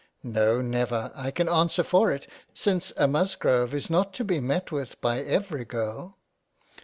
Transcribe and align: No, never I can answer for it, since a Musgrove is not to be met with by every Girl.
No, 0.23 0.63
never 0.63 1.11
I 1.13 1.29
can 1.29 1.47
answer 1.47 1.83
for 1.83 2.09
it, 2.11 2.25
since 2.55 2.91
a 2.97 3.07
Musgrove 3.07 3.71
is 3.71 3.87
not 3.87 4.15
to 4.15 4.23
be 4.23 4.39
met 4.39 4.71
with 4.71 4.99
by 4.99 5.19
every 5.19 5.63
Girl. 5.63 6.17